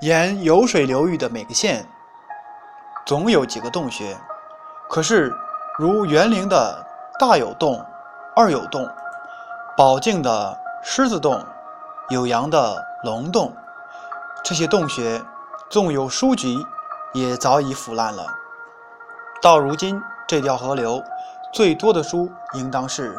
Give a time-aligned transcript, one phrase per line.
[0.00, 1.86] 沿有水流域的每个县，
[3.06, 4.14] 总有几个洞穴。
[4.90, 5.32] 可是，
[5.78, 6.86] 如园林的
[7.18, 7.82] 大有洞、
[8.34, 8.86] 二有洞，
[9.74, 11.42] 宝镜的狮子洞，
[12.10, 13.56] 酉阳的龙洞，
[14.44, 15.22] 这些洞穴，
[15.70, 16.66] 纵有书籍，
[17.14, 18.26] 也早已腐烂了。
[19.40, 21.02] 到如今，这条河流
[21.54, 23.18] 最多的书，应当是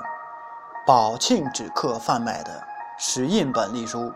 [0.86, 2.52] 宝庆纸客贩卖的
[3.00, 4.14] 石印本隶书。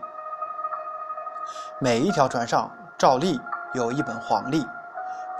[1.82, 3.40] 每一条船上照例
[3.74, 4.64] 有一本黄历，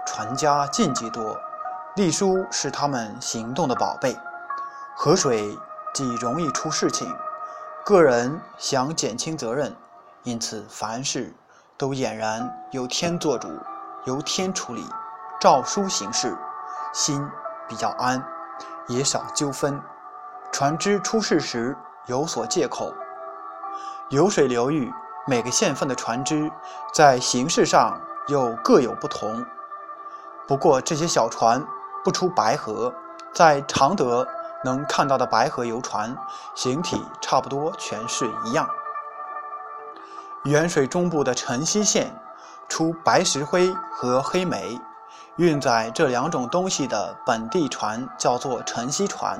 [0.05, 1.39] 船家禁忌多，
[1.95, 4.19] 历书是他们行动的宝贝。
[4.97, 5.57] 河水
[5.95, 7.09] 既容易出事情，
[7.85, 9.73] 个人想减轻责任，
[10.25, 11.33] 因此凡事
[11.79, 13.49] 都俨然由天做主，
[14.07, 14.85] 由天处理，
[15.41, 16.37] 照书行事，
[16.93, 17.25] 心
[17.69, 18.21] 比较安，
[18.89, 19.81] 也少纠纷。
[20.51, 22.93] 船只出事时有所借口，
[24.09, 24.93] 有水流域。
[25.25, 26.51] 每个县份的船只
[26.93, 29.47] 在形式上又各有不同，
[30.49, 31.65] 不过这些小船
[32.03, 32.93] 不出白河，
[33.33, 34.27] 在常德
[34.65, 36.17] 能看到的白河游船，
[36.57, 38.69] 形体差不多全是一样。
[40.45, 42.13] 沅水中部的城西县
[42.69, 44.77] 出白石灰和黑煤，
[45.37, 49.39] 运载这两种东西的本地船叫做城西船，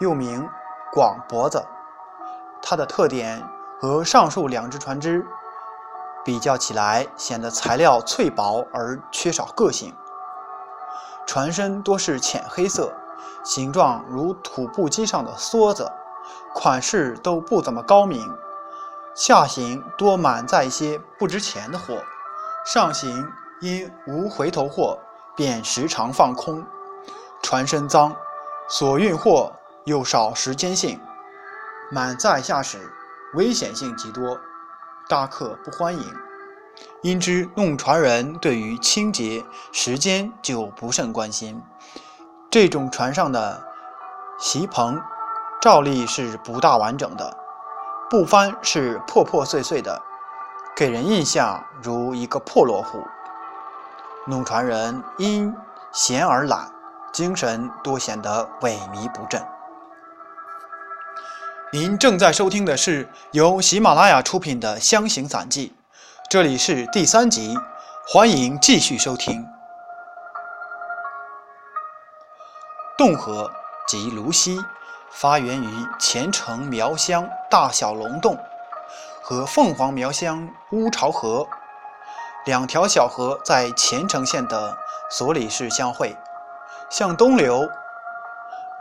[0.00, 0.48] 又名
[0.92, 1.64] 广脖子，
[2.60, 3.48] 它的特点。
[3.80, 5.24] 和上述两只船只
[6.24, 9.94] 比较起来，显得材料脆薄而缺少个性。
[11.26, 12.92] 船身多是浅黑色，
[13.44, 15.90] 形状如土布机上的梭子，
[16.54, 18.26] 款式都不怎么高明。
[19.14, 22.02] 下行多满载一些不值钱的货，
[22.64, 24.98] 上行因无回头货，
[25.36, 26.64] 便时常放空。
[27.42, 28.14] 船身脏，
[28.68, 29.52] 所运货
[29.84, 31.00] 又少时间性，
[31.90, 32.92] 满载下时。
[33.34, 34.38] 危险性极多，
[35.08, 36.14] 大客不欢迎。
[37.02, 41.62] 因之弄船人对于清洁时间就不甚关心。
[42.50, 43.62] 这种船上的
[44.38, 44.98] 席棚，
[45.60, 47.36] 照例是不大完整的，
[48.08, 50.00] 布帆是破破碎碎的，
[50.74, 53.02] 给人印象如一个破落户。
[54.26, 55.54] 弄船人因
[55.92, 56.72] 闲而懒，
[57.12, 59.46] 精神多显得萎靡不振。
[61.70, 65.68] 您正在收听的是由喜马拉雅出品的《湘行散记》，
[66.30, 67.58] 这里是第三集，
[68.06, 69.46] 欢迎继续收听。
[72.96, 73.52] 洞河
[73.86, 74.58] 即芦溪，
[75.10, 78.38] 发源于前城苗乡大小龙洞
[79.22, 81.46] 和凤凰苗乡乌巢河
[82.46, 84.74] 两条小河，在前城县的
[85.10, 86.16] 所里市相会，
[86.88, 87.68] 向东流。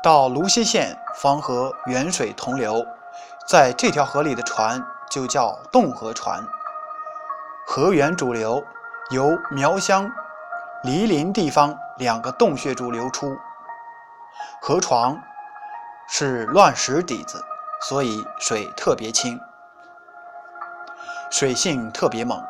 [0.08, 2.82] 到泸溪县方和源水同流，
[3.46, 6.42] 在这条河里的船就叫洞河船。
[7.68, 8.64] 河源主流
[9.10, 10.10] 由苗乡
[10.84, 13.36] 黎林地方两个洞穴处流出。
[14.62, 15.22] 河床
[16.08, 17.44] 是乱石底子，
[17.82, 19.38] 所以水特别清，
[21.30, 22.42] 水性特别猛，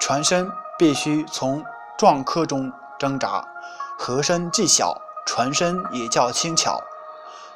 [0.00, 1.62] 船身必须从
[1.98, 3.46] 撞磕中挣扎。
[3.98, 4.98] 河身既小。
[5.28, 6.82] 船身也较轻巧，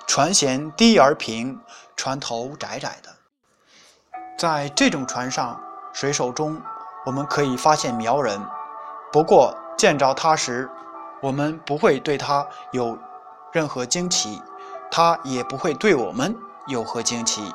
[0.06, 1.58] 船舷低而平，
[1.96, 3.08] 船头窄窄的。
[4.36, 5.58] 在这种船上，
[5.90, 6.60] 水手中
[7.06, 8.38] 我们可以发现苗人，
[9.10, 10.70] 不过见着他时，
[11.22, 12.98] 我们不会对他有
[13.52, 14.42] 任何惊奇，
[14.90, 17.54] 他也不会对我们有何惊奇。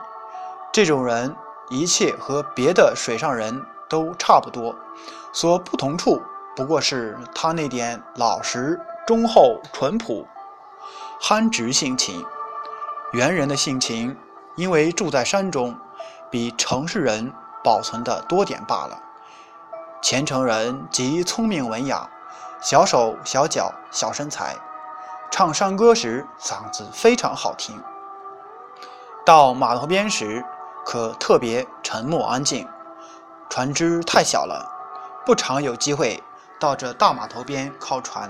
[0.73, 1.35] 这种人，
[1.69, 4.75] 一切和别的水上人都差不多，
[5.31, 6.19] 所不同处
[6.56, 8.81] 不过是他那点老实。
[9.07, 10.28] 忠厚淳朴、
[11.18, 12.25] 憨直性情，
[13.13, 14.18] 猿人的性情，
[14.57, 15.79] 因为住在山中，
[16.29, 17.31] 比城市人
[17.63, 19.01] 保存的多点罢了。
[20.01, 22.09] 虔诚人极聪明文雅，
[22.59, 24.57] 小手小脚小身材，
[25.31, 27.81] 唱山歌时嗓子非常好听。
[29.25, 30.44] 到码头边时，
[30.85, 32.68] 可特别沉默安静。
[33.50, 34.69] 船只太小了，
[35.25, 36.21] 不常有机会
[36.59, 38.30] 到这大码头边靠船。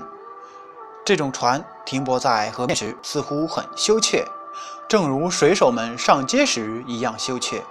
[1.07, 4.27] 这种船停泊在河面时，似乎很羞怯，
[4.89, 7.63] 正如水手们上街时一样羞怯。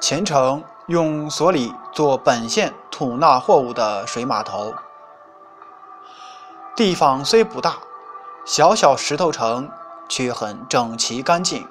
[0.00, 4.72] 前程用所里做本县吐纳货物的水码头，
[6.74, 7.76] 地方虽不大，
[8.46, 9.70] 小小石头城
[10.08, 11.68] 却很整齐干净，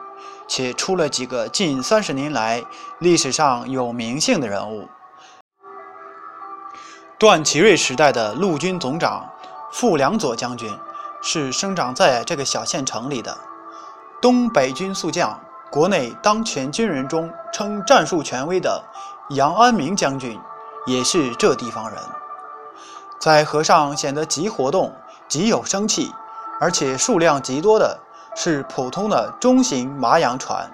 [0.47, 2.63] 且出了几个近三十年来
[2.99, 4.87] 历史上有名姓的人物。
[7.19, 9.27] 段祺瑞时代的陆军总长
[9.71, 10.71] 傅良佐将军
[11.19, 13.35] 是生长在这个小县城里的。
[14.21, 15.39] 东北军宿将，
[15.71, 18.83] 国内当权军人中称战术权威的
[19.31, 20.39] 杨安明将军
[20.85, 21.97] 也是这地方人。
[23.19, 24.93] 在河上显得极活动、
[25.27, 26.13] 极有生气，
[26.61, 27.99] 而且数量极多的
[28.35, 30.71] 是普通的中型麻洋船。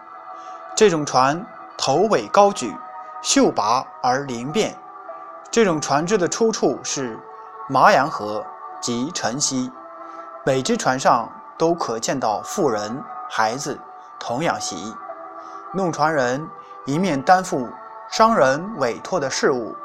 [0.76, 1.46] 这种船
[1.78, 2.76] 头尾高举，
[3.22, 4.78] 秀拔而灵便。
[5.54, 7.16] 这种船只的出处是
[7.70, 8.44] 麻阳河
[8.82, 9.72] 及晨曦。
[10.44, 13.80] 每只船上都可见到妇人、孩子
[14.20, 14.92] 童养媳。
[15.72, 16.44] 弄船人
[16.88, 17.70] 一面担负
[18.10, 19.76] 商人委托的事务，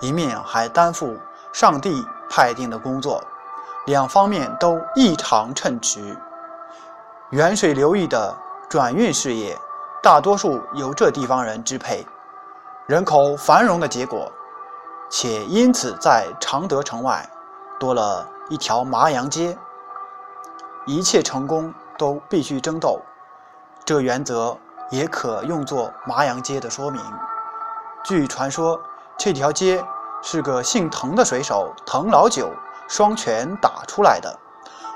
[0.00, 1.16] 一面还担负
[1.52, 3.20] 上帝派定的工作，
[3.86, 6.16] 两方面都异常称职。
[7.32, 8.32] 沅水流域的
[8.68, 9.58] 转运事业，
[10.00, 12.06] 大多数由这地方人支配，
[12.86, 14.30] 人口繁荣的结果，
[15.08, 17.28] 且因此在常德城外
[17.78, 19.56] 多了一条麻阳街。
[20.86, 23.00] 一切成功都必须争斗，
[23.84, 24.56] 这原则
[24.88, 27.02] 也可用作麻阳街的说明。
[28.04, 28.80] 据传说，
[29.18, 29.84] 这条街
[30.22, 32.52] 是个姓滕的水手滕老九
[32.86, 34.38] 双拳打出来的。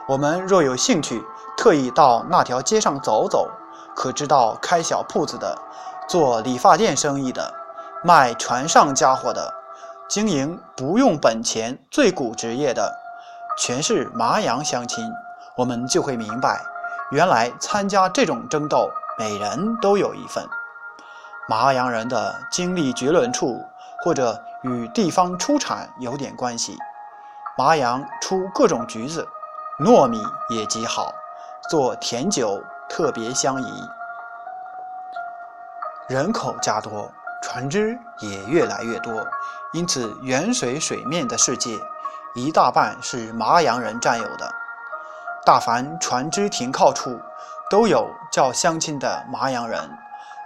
[0.06, 1.24] 我们若有兴趣，
[1.56, 3.48] 特意到那条街上走走，
[3.96, 5.58] 可知道开小铺子的、
[6.08, 7.52] 做理发店生意的、
[8.04, 9.52] 卖船上家伙的、
[10.10, 12.98] 经营不用本钱最古职业的，
[13.56, 15.08] 全是麻阳乡亲。
[15.56, 16.60] 我们就会明白，
[17.12, 20.44] 原来参加这种争斗，每人都有一份。
[21.48, 23.64] 麻阳人的精力绝伦处，
[24.02, 26.76] 或者与地方出产有点关系。
[27.56, 29.28] 麻阳出各种橘子，
[29.78, 31.14] 糯米也极好，
[31.68, 33.88] 做甜酒特别相宜。
[36.08, 37.08] 人口加多，
[37.40, 39.24] 船只也越来越多，
[39.72, 41.78] 因此远水水面的世界，
[42.34, 44.52] 一大半是麻阳人占有的。
[45.44, 47.20] 大凡船只停靠处，
[47.70, 49.90] 都有叫乡亲的麻阳人，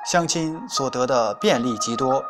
[0.07, 2.23] 乡亲所得的便利极多。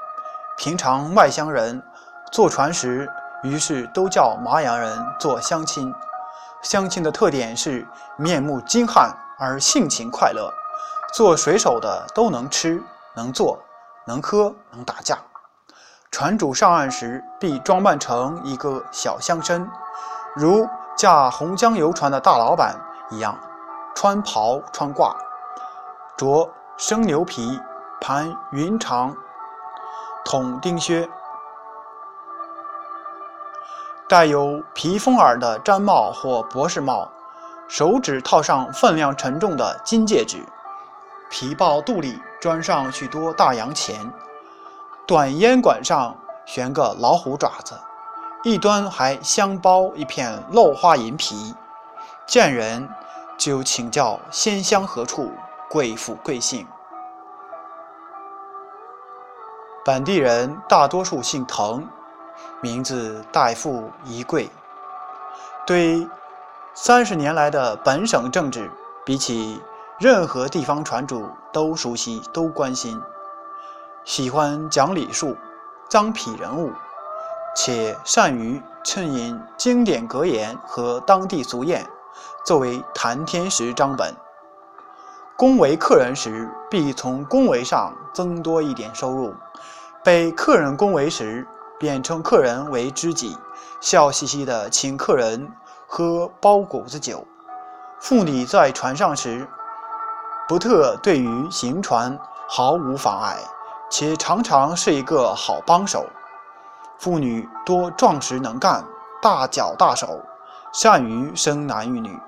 [0.57, 1.83] 平常外乡人
[2.31, 3.11] 坐船时，
[3.43, 5.93] 于是都叫麻阳人做乡亲。
[6.63, 7.87] 乡亲的特点是
[8.17, 10.49] 面目精悍而性情快乐。
[11.13, 12.83] 做水手的都能吃、
[13.15, 13.59] 能做、
[14.05, 15.19] 能喝、能打架。
[16.15, 19.69] 船主上岸时，必装扮成一个小乡绅，
[20.37, 20.65] 如。
[20.97, 22.77] 驾洪江游船的大老板
[23.11, 23.37] 一样，
[23.97, 25.13] 穿袍穿褂，
[26.17, 27.61] 着生牛皮、
[28.01, 29.13] 盘云长
[30.25, 31.11] 筒钉靴，
[34.09, 37.11] 带有皮风耳的毡帽或博士帽，
[37.67, 40.47] 手指套上分量沉重的金戒指，
[41.29, 44.09] 皮包肚里装上许多大洋钱，
[45.07, 46.17] 短烟管上
[46.47, 47.79] 悬个老虎爪子。
[48.43, 51.55] 一端还镶包一片镂花银皮，
[52.27, 52.89] 见人
[53.39, 55.33] 就请教仙乡何处，
[55.71, 56.67] 贵府贵姓。
[59.85, 61.87] 本地人大多数姓滕，
[62.61, 64.51] 名字代父一贵。
[65.67, 66.07] 对
[66.75, 68.71] 三十年来的本省政治，
[69.07, 69.61] 比起
[69.99, 73.01] 任何地方船主都熟悉，都关心，
[74.05, 75.35] 喜欢讲礼数，
[75.89, 76.71] 臧否人物。
[77.57, 81.83] 且善于衬引经典格言和当地俗谚，
[82.45, 84.15] 作为谈天时章本。
[85.37, 89.33] 恭维客人时，必从恭维上增多一点收入；
[90.03, 91.47] 被客人恭维时，
[91.79, 93.39] 便称客人为知己，
[93.81, 95.51] 笑嘻嘻地请客人
[95.87, 97.27] 喝包谷子酒。
[98.01, 99.49] 妇女在船上时，
[100.47, 102.19] 不特对于行船
[102.49, 103.39] 毫无妨碍，
[103.97, 106.05] 且常常是一个好帮手。
[106.99, 108.85] 妇女多壮实能干，
[109.23, 110.21] 大脚大手，
[110.73, 112.19] 善于生男育女。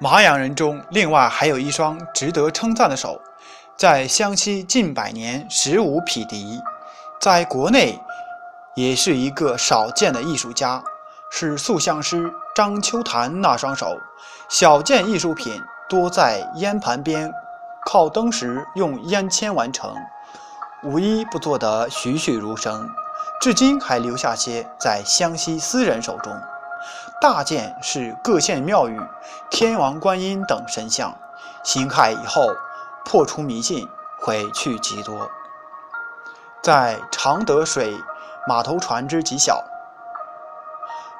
[0.00, 3.20] 麻阳人中，另外还有一双值得称赞的手，
[3.76, 6.60] 在湘西近百年实无匹敌，
[7.20, 8.02] 在国内
[8.74, 10.82] 也是一个少见的艺术家，
[11.30, 13.96] 是塑像师张秋潭那双手。
[14.48, 17.32] 小件艺术品多在烟盘边，
[17.86, 19.94] 靠灯时用烟签完成。
[20.82, 22.90] 无一不做得栩栩如生，
[23.40, 26.36] 至今还留下些在湘西私人手中。
[27.20, 29.00] 大件是各县庙宇
[29.50, 31.16] 天王观音等神像，
[31.62, 32.48] 辛亥以后
[33.04, 33.88] 破除迷信，
[34.20, 35.30] 毁去极多。
[36.62, 37.96] 在常德水
[38.48, 39.64] 码头船只极小，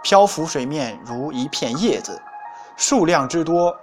[0.03, 2.21] 漂浮水面如一片叶子，
[2.77, 3.77] 数量之多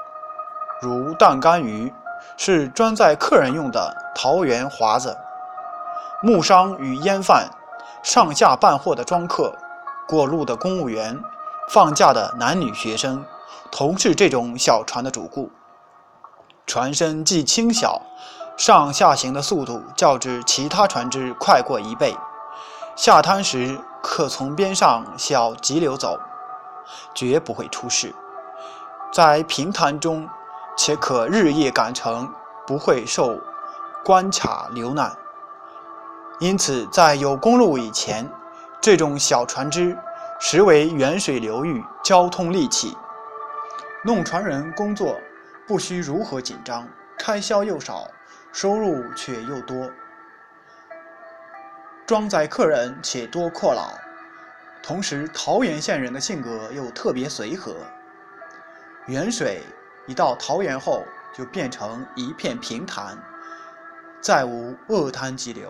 [0.81, 1.91] 如淡干鱼，
[2.37, 5.17] 是专载客人用的桃园华子。
[6.21, 7.49] 木商与烟贩，
[8.01, 9.53] 上下办货的庄客，
[10.07, 11.19] 过路的公务员，
[11.69, 13.25] 放假的男女学生，
[13.71, 15.51] 同是这种小船的主顾。
[16.65, 18.01] 船身既轻小，
[18.55, 22.15] 上下行的速度较之其他船只快过一倍。
[22.95, 26.17] 下滩时可从边上小急流走，
[27.13, 28.15] 绝不会出事。
[29.11, 30.29] 在平潭中，
[30.75, 32.31] 且可日夜赶程，
[32.65, 33.39] 不会受
[34.03, 35.15] 关卡流难。
[36.39, 38.29] 因此，在有公路以前，
[38.81, 39.97] 这种小船只
[40.39, 42.97] 实为远水流域交通利器。
[44.03, 45.17] 弄船人工作
[45.65, 46.87] 不需如何紧张，
[47.17, 48.07] 开销又少，
[48.51, 49.89] 收入却又多。
[52.05, 53.91] 装载客人且多阔老，
[54.81, 57.73] 同时桃源县人的性格又特别随和。
[59.05, 59.61] 远水
[60.05, 63.17] 一到桃源后，就变成一片平潭，
[64.21, 65.69] 再无恶滩急流，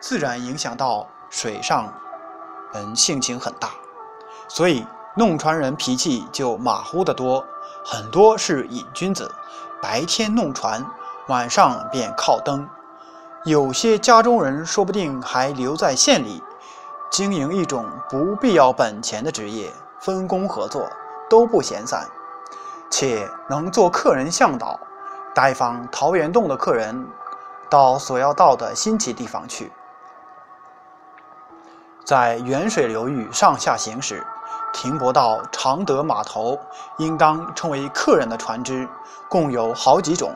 [0.00, 1.92] 自然影响到水上
[2.72, 3.70] 人性情很大，
[4.48, 7.44] 所以弄船人脾气就马虎得多，
[7.84, 9.30] 很多是瘾君子，
[9.82, 10.84] 白天弄船，
[11.28, 12.68] 晚上便靠灯。
[13.44, 16.42] 有些家中人说不定还留在县里，
[17.10, 20.88] 经营一种不必要本钱的职业，分工合作
[21.28, 22.08] 都不闲散，
[22.96, 24.78] 且能做客人向导，
[25.34, 27.04] 带访桃源洞的客人
[27.68, 29.72] 到所要到的新奇地方去。
[32.04, 34.24] 在沅水流域上下行驶，
[34.72, 36.56] 停泊到常德码头，
[36.98, 38.88] 应当称为客人的船只，
[39.28, 40.32] 共有好几种。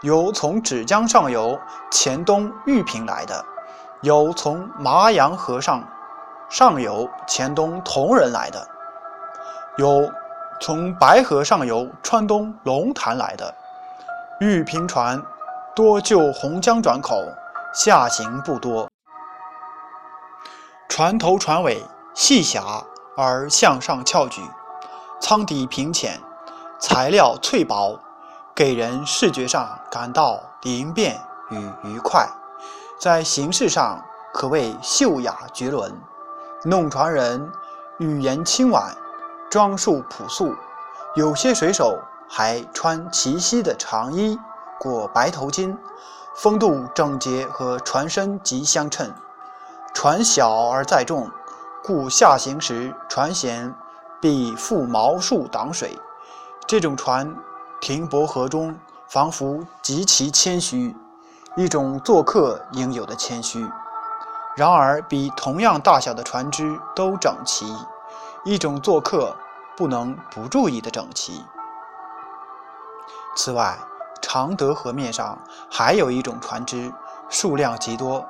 [0.00, 1.56] 有从芷江上游
[1.92, 3.44] 黔东玉屏来的，
[4.00, 5.80] 有从麻阳河上
[6.48, 8.66] 上游黔东铜仁来的，
[9.76, 10.10] 有
[10.66, 13.54] 从白河上游川东龙潭来的。
[14.40, 15.22] 玉屏船
[15.76, 17.22] 多就洪江转口，
[17.74, 18.88] 下行不多。
[20.88, 22.82] 船头船尾细狭
[23.14, 24.40] 而向上翘举，
[25.20, 26.18] 舱底平浅，
[26.80, 28.00] 材料脆薄。
[28.54, 32.26] 给人视觉上感到灵便与愉快，
[32.98, 34.02] 在形式上
[34.32, 35.94] 可谓秀雅绝伦。
[36.64, 37.52] 弄船人
[37.98, 38.96] 语言轻婉，
[39.54, 40.52] 装束朴素，
[41.14, 41.96] 有些水手
[42.28, 44.36] 还穿齐膝的长衣，
[44.80, 45.76] 裹白头巾，
[46.34, 49.08] 风度整洁和船身极相称。
[49.94, 51.30] 船小而载重，
[51.84, 53.72] 故下行时船舷
[54.20, 55.96] 必附毛树挡水。
[56.66, 57.32] 这种船。
[57.80, 60.96] 停泊河中，仿佛极其谦虚，
[61.54, 63.64] 一种做客应有的谦虚。
[64.56, 67.66] 然而，比同样大小的船只都整齐，
[68.44, 69.36] 一种做客
[69.76, 71.44] 不能不注意的整齐。
[73.36, 73.76] 此外，
[74.22, 75.38] 常德河面上
[75.70, 76.92] 还有一种船只，
[77.28, 78.24] 数量极多，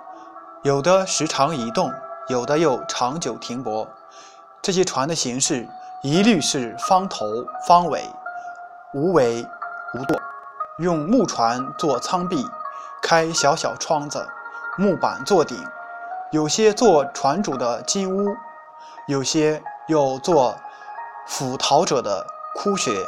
[0.63, 1.93] 有的时常移动，
[2.29, 3.87] 有的又长久停泊。
[4.63, 5.69] 这些船的形式
[6.03, 7.27] 一律是方头
[7.67, 8.03] 方尾。
[8.95, 9.45] 无尾
[9.95, 10.17] 无舵，
[10.79, 12.47] 用木船做舱壁，
[13.03, 14.27] 开小小窗子，
[14.79, 15.59] 木板做顶。
[16.31, 18.35] 有些做船主的金屋，
[19.09, 20.57] 有些又做
[21.27, 23.07] 赴逃者的窟穴。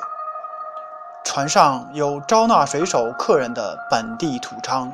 [1.25, 4.91] 船上有招纳水手客人的本地土娼，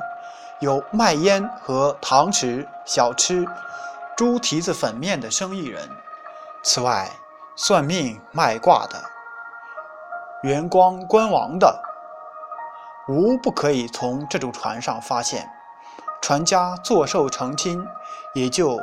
[0.59, 3.47] 有卖烟和糖食、小吃、
[4.17, 5.89] 猪蹄子粉面的生意人。
[6.63, 7.09] 此外，
[7.55, 9.01] 算命卖卦的。
[10.41, 11.81] 元光观王的，
[13.07, 15.49] 无不可以从这种船上发现。
[16.21, 17.85] 船家坐寿成亲，
[18.33, 18.79] 也就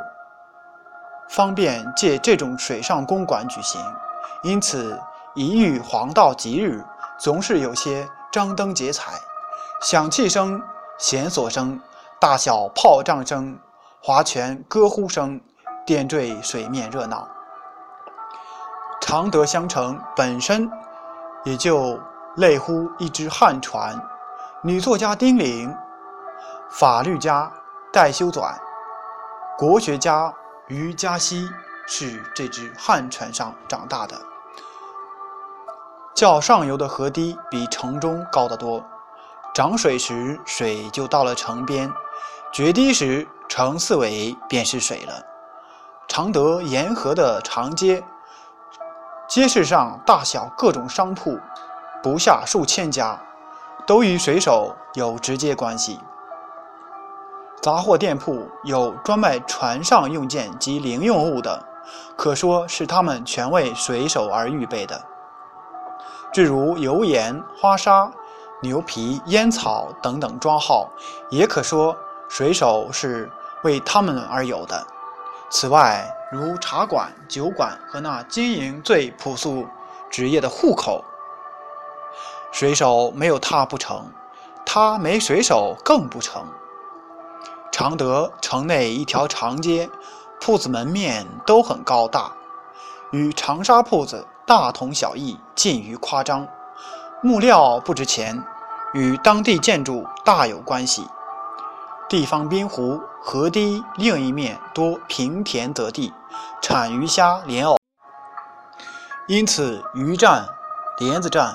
[1.27, 3.81] 方便借这种水上公馆举行。
[4.43, 4.99] 因此，
[5.35, 6.83] 一遇黄道吉日，
[7.19, 9.13] 总是有些张灯结彩、
[9.81, 10.61] 响器声、
[10.97, 11.79] 弦索声、
[12.19, 13.57] 大小炮仗声、
[14.01, 15.39] 划拳歌呼声，
[15.85, 17.27] 点缀水面热闹。
[19.01, 20.69] 常德乡城本身。
[21.43, 21.99] 也就
[22.35, 23.99] 类乎一只汉船。
[24.61, 25.75] 女作家丁玲、
[26.69, 27.51] 法律家
[27.91, 28.53] 戴修纂、
[29.57, 30.31] 国学家
[30.67, 31.49] 于嘉熙
[31.93, 34.17] 是这只汉船上长大的。
[36.15, 38.81] 较上游的河堤比城中高得多，
[39.53, 41.91] 涨水时水就到了城边，
[42.53, 45.21] 决堤时城四围便是水了。
[46.07, 48.01] 常德沿河的长街。
[49.27, 51.37] 街市上大小各种商铺，
[52.01, 53.19] 不下数千家，
[53.85, 55.99] 都与水手有直接关系。
[57.61, 61.63] 杂货店铺有专卖船上用件及零用物的，
[62.15, 65.01] 可说是他们全为水手而预备的。
[66.33, 68.11] 诸如油盐、花沙、
[68.61, 70.89] 牛皮、烟草等等装号，
[71.29, 71.97] 也可说
[72.29, 73.29] 水手是
[73.63, 74.85] 为他们而有的。
[75.49, 79.67] 此外，如茶馆、酒馆和那经营最朴素
[80.09, 81.03] 职业的户口，
[82.51, 84.05] 水手没有他不成。
[84.63, 86.45] 他没水手更不成。
[87.71, 89.89] 常德城内一条长街，
[90.43, 92.31] 铺子门面都很高大，
[93.11, 96.47] 与长沙铺子大同小异，近于夸张。
[97.21, 98.43] 木料不值钱，
[98.91, 101.07] 与当地建筑大有关系。
[102.09, 106.11] 地方滨湖河堤另一面多平田泽地，
[106.59, 107.77] 产鱼虾莲藕，
[109.27, 110.47] 因此鱼站、
[110.97, 111.53] 莲子站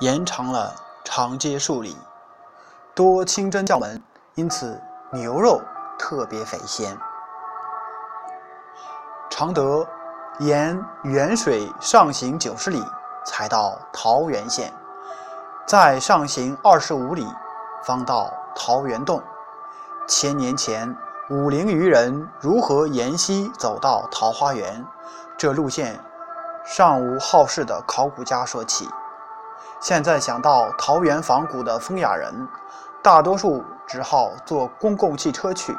[0.00, 1.96] 延长了长街数里，
[2.94, 4.02] 多清真教门，
[4.34, 4.78] 因此
[5.14, 5.62] 牛肉
[5.98, 6.94] 特别肥鲜。
[9.38, 9.86] 常德
[10.40, 12.82] 沿沅水上行九十里，
[13.24, 14.74] 才到桃源县，
[15.64, 17.24] 再上行二十五里，
[17.84, 19.22] 方到桃源洞。
[20.08, 20.92] 千年前，
[21.30, 24.84] 武陵渔人如何沿溪走到桃花源？
[25.36, 26.00] 这路线
[26.64, 28.88] 尚无好事的考古家说起。
[29.78, 32.48] 现在想到桃源仿古的风雅人，
[33.00, 35.78] 大多数只好坐公共汽车去。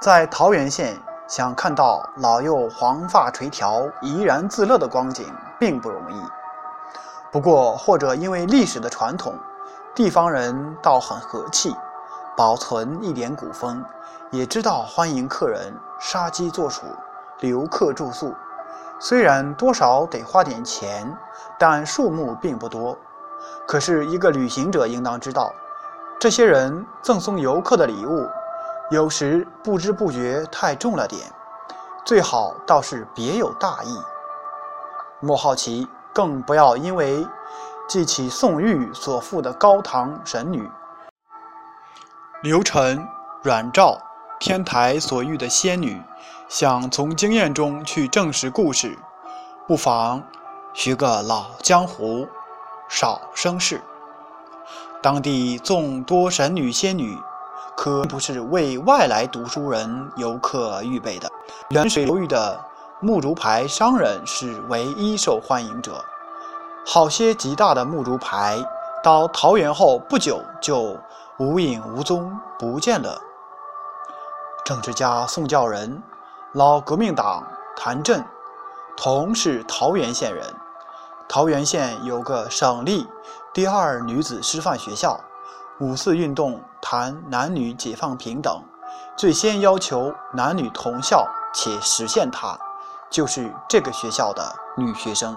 [0.00, 5.26] 在桃源县想看到老幼黄发垂髫、怡然自乐的光景，
[5.58, 6.22] 并不容易。
[7.30, 9.34] 不过，或者因为历史的传统，
[9.94, 11.74] 地方人倒很和气。
[12.34, 13.84] 保存一点古风，
[14.30, 16.80] 也知道欢迎客人杀鸡做主，
[17.40, 18.34] 留客住宿。
[18.98, 21.14] 虽然多少得花点钱，
[21.58, 22.96] 但数目并不多。
[23.66, 25.52] 可是，一个旅行者应当知道，
[26.18, 28.26] 这些人赠送游客的礼物，
[28.92, 31.22] 有时不知不觉太重了点。
[32.04, 33.98] 最好倒是别有大意。
[35.18, 37.26] 莫好奇，更不要因为
[37.88, 40.68] 记起宋玉所赋的高堂神女。
[42.42, 43.08] 刘晨、
[43.42, 43.96] 阮照、
[44.38, 46.02] 天台所遇的仙女，
[46.46, 48.98] 想从经验中去证实故事，
[49.66, 50.22] 不妨
[50.74, 52.28] 学个老江湖，
[52.90, 53.80] 少生事。
[55.00, 57.18] 当地众多神女仙女，
[57.82, 61.28] 可不是为外来读书人游客预备的。
[61.70, 62.64] 沅水流域的
[63.00, 66.04] 木竹牌商人是唯一受欢迎者，
[66.86, 68.64] 好些极大的木竹牌，
[69.02, 70.96] 到桃园后不久就。
[71.38, 73.20] 无影无踪，不见了。
[74.64, 76.00] 政治家宋教仁，
[76.52, 78.24] 老革命党谭震，
[78.96, 80.46] 同是桃源县人。
[81.28, 83.08] 桃源县有个省立
[83.52, 85.18] 第二女子师范学校。
[85.82, 88.62] 五四运动谈男女解放平等，
[89.16, 92.56] 最先要求男女同校且实现它，
[93.10, 95.36] 就是这个学校的女学生。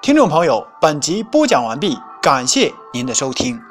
[0.00, 3.62] 听众朋友，本集播讲完毕，感谢您的收听。